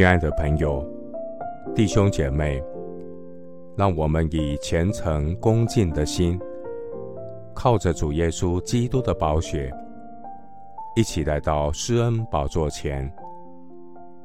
[0.00, 0.82] 亲爱的朋友、
[1.74, 2.58] 弟兄姐妹，
[3.76, 6.40] 让我们以虔诚恭敬的心，
[7.54, 9.70] 靠着主耶稣基督的宝血，
[10.96, 13.12] 一起来到施恩宝座前，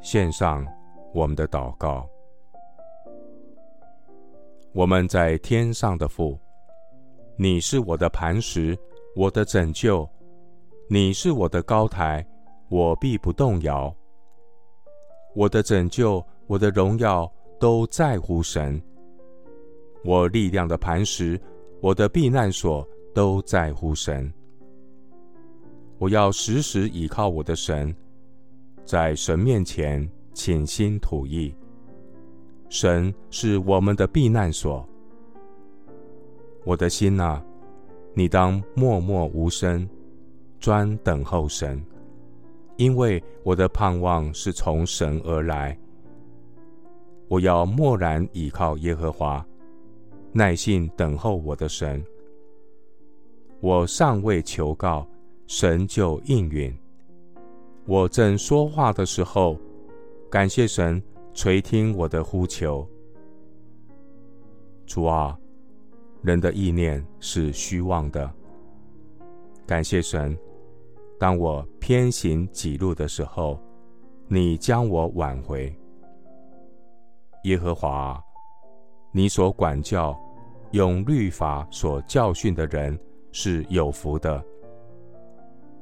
[0.00, 0.66] 献上
[1.14, 2.04] 我们的祷告。
[4.72, 6.36] 我们在天上的父，
[7.36, 8.76] 你是我的磐石，
[9.14, 10.04] 我的拯救，
[10.88, 12.26] 你是我的高台，
[12.70, 13.94] 我必不动摇。
[15.34, 18.80] 我的拯救，我的荣耀都在乎神。
[20.04, 21.40] 我力量的磐石，
[21.80, 24.32] 我的避难所都在乎神。
[25.98, 27.94] 我要时时倚靠我的神，
[28.84, 31.54] 在神面前倾心吐意。
[32.68, 34.86] 神是我们的避难所。
[36.64, 37.42] 我的心哪，
[38.14, 39.88] 你当默默无声，
[40.58, 41.82] 专等候神。
[42.80, 45.78] 因为我的盼望是从神而来，
[47.28, 49.46] 我要默然倚靠耶和华，
[50.32, 52.02] 耐心等候我的神。
[53.60, 55.06] 我尚未求告，
[55.46, 56.74] 神就应允。
[57.84, 59.58] 我正说话的时候，
[60.30, 61.02] 感谢神
[61.34, 62.88] 垂听我的呼求。
[64.86, 65.38] 主啊，
[66.22, 68.32] 人的意念是虚妄的，
[69.66, 70.34] 感谢神。
[71.20, 73.60] 当我偏行己路的时候，
[74.26, 75.70] 你将我挽回。
[77.44, 78.18] 耶和华，
[79.12, 80.18] 你所管教、
[80.70, 82.98] 用律法所教训的人
[83.32, 84.42] 是有福的。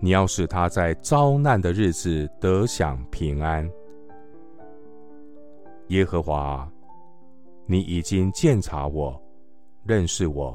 [0.00, 3.66] 你要使他在遭难的日子得享平安。
[5.88, 6.70] 耶和华，
[7.64, 9.18] 你已经鉴察我，
[9.86, 10.54] 认识我。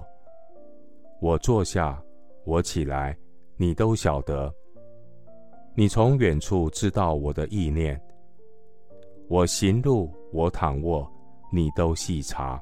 [1.20, 2.00] 我坐下，
[2.46, 3.18] 我起来，
[3.56, 4.54] 你都晓得。
[5.80, 8.02] 你从远处知道我的意念，
[9.30, 11.08] 我行路，我躺卧，
[11.54, 12.60] 你都细察。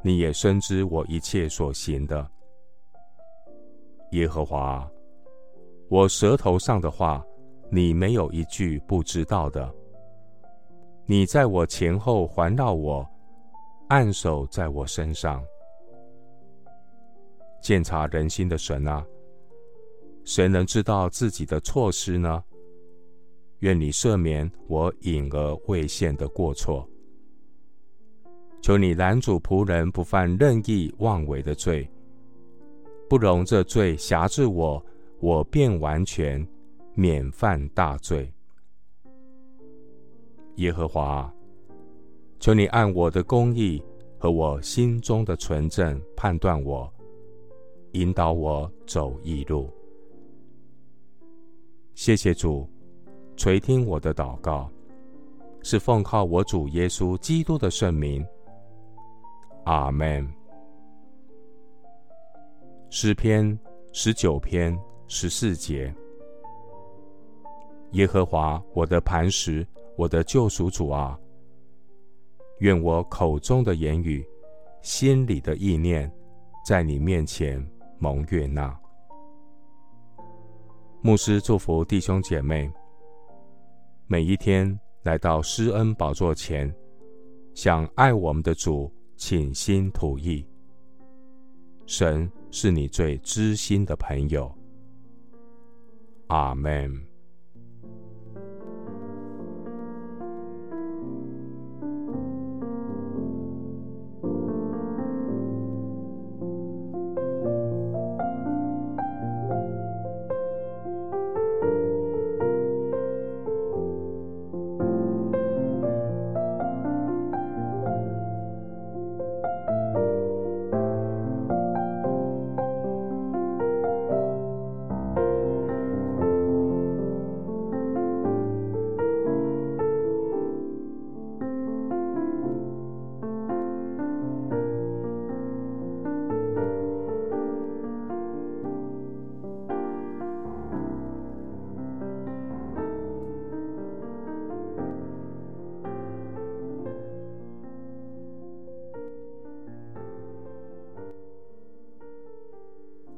[0.00, 2.26] 你也深知我一切所行的。
[4.12, 4.90] 耶和华，
[5.90, 7.22] 我舌头上的话，
[7.70, 9.70] 你没有一句不知道的。
[11.04, 13.06] 你在我前后环绕我，
[13.90, 15.44] 按手在我身上，
[17.60, 19.04] 鉴察人心的神啊！
[20.30, 22.40] 谁能知道自己的错失呢？
[23.58, 26.88] 愿你赦免我隐而未现的过错。
[28.62, 31.90] 求你拦阻仆人不犯任意妄为的罪，
[33.08, 34.80] 不容这罪辖制我，
[35.18, 36.46] 我便完全
[36.94, 38.32] 免犯大罪。
[40.58, 41.28] 耶和华，
[42.38, 43.82] 求你按我的公义
[44.16, 46.88] 和我心中的纯正判断我，
[47.94, 49.68] 引导我走义路。
[51.94, 52.68] 谢谢主，
[53.36, 54.70] 垂听我的祷告，
[55.62, 58.26] 是奉靠我主耶稣基督的圣名。
[59.64, 60.26] 阿门。
[62.88, 63.56] 诗篇
[63.92, 65.94] 十九篇十四节：
[67.92, 71.18] 耶和华我的磐石，我的救赎主啊，
[72.60, 74.26] 愿我口中的言语，
[74.80, 76.10] 心里的意念，
[76.66, 77.64] 在你面前
[77.98, 78.79] 蒙悦纳。
[81.02, 82.70] 牧师祝福弟兄姐妹，
[84.06, 86.70] 每一天来到施恩宝座前，
[87.54, 90.46] 向爱我们的主倾心吐意。
[91.86, 94.54] 神是你最知心的朋友。
[96.26, 97.09] 阿门。